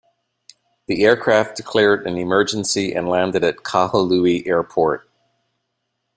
[0.87, 5.07] The aircraft declared an emergency and landed at Kahului Airport.